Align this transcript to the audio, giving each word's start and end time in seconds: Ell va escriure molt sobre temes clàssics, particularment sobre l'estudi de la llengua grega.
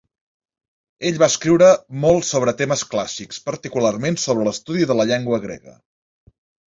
Ell 1.09 1.17
va 1.23 1.27
escriure 1.31 1.67
molt 2.05 2.27
sobre 2.29 2.55
temes 2.61 2.85
clàssics, 2.95 3.43
particularment 3.51 4.17
sobre 4.25 4.49
l'estudi 4.49 4.89
de 4.93 4.97
la 5.01 5.07
llengua 5.13 5.41
grega. 5.45 5.77